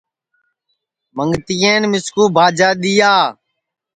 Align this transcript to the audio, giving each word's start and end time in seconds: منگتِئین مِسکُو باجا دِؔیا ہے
منگتِئین 1.17 1.83
مِسکُو 1.91 2.23
باجا 2.35 2.69
دِؔیا 2.81 3.13
ہے 3.23 3.29